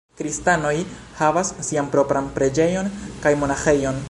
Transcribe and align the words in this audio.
Kristanoj 0.19 0.71
havas 1.19 1.53
sian 1.69 1.93
propran 1.93 2.33
preĝejon 2.39 2.93
kaj 3.27 3.39
monaĥejon. 3.45 3.99